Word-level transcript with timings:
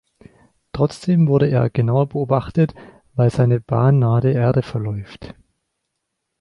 Trotzdem 0.71 1.27
wurde 1.27 1.45
er 1.47 1.69
genauer 1.69 2.07
beobachtet, 2.09 2.73
weil 3.13 3.29
seine 3.29 3.59
Bahn 3.59 3.99
nahe 3.99 4.19
der 4.21 4.33
Erde 4.33 4.63
verläuft. 4.63 5.35